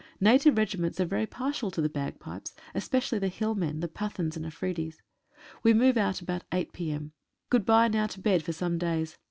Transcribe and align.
Native 0.19 0.57
regiments 0.57 0.99
are 0.99 1.05
very 1.05 1.27
partial 1.27 1.69
to 1.69 1.79
the 1.79 1.87
bagpipes, 1.87 2.55
especially 2.73 3.19
the 3.19 3.27
hillmen— 3.27 3.81
the 3.81 3.87
Pathans 3.87 4.35
and 4.35 4.47
Afridis. 4.47 4.97
We 5.61 5.75
move 5.75 5.95
out 5.95 6.21
about 6.21 6.41
8 6.51 6.73
p.m. 6.73 7.11
Goodbye, 7.51 7.87
now 7.89 8.07
to 8.07 8.19
bed 8.19 8.41
for 8.41 8.51
some 8.51 8.79
days. 8.79 9.19